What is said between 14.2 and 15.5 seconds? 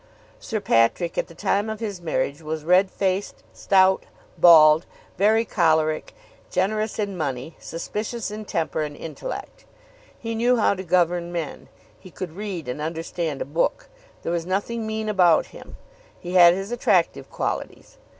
There was nothing mean about